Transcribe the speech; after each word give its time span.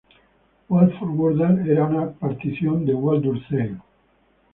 Waldburg-Wurzach 0.67 1.69
era 1.69 1.85
una 1.85 2.09
partición 2.11 2.87
de 2.87 2.95
Waldburg-Zeil. 2.95 3.79